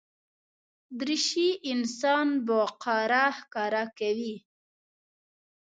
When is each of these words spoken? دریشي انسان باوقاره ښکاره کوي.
دریشي 0.99 1.49
انسان 1.71 2.27
باوقاره 2.47 3.25
ښکاره 3.37 3.83
کوي. 3.97 4.35